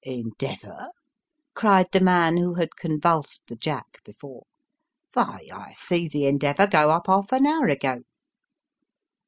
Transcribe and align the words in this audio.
"Endeavour!" 0.03 0.87
cried 1.53 1.85
the 1.91 1.99
man 1.99 2.37
who 2.37 2.55
had 2.55 2.75
convulsed 2.75 3.43
the" 3.45 3.55
Jack" 3.65 3.99
before." 4.03 4.47
Vy, 5.13 5.47
I 5.53 5.73
see 5.73 6.07
the 6.07 6.25
Endeavour 6.25 6.65
go 6.65 6.89
up 6.89 7.05
half 7.05 7.31
an 7.31 7.45
hour 7.45 7.67
ago." 7.67 8.01